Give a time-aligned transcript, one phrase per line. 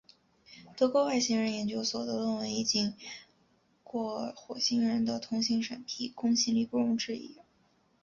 [0.75, 2.95] 德国外星人研究所的论文已经
[3.83, 7.37] 过火星人的同行审批，公信力不容置疑。